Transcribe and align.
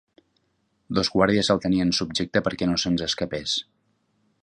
Dos 0.99 1.11
guàrdies 1.17 1.51
el 1.55 1.63
tenien 1.67 1.93
subjecte 1.99 2.43
perquè 2.49 2.71
no 2.73 2.83
se'ns 2.85 3.05
escapés. 3.11 3.59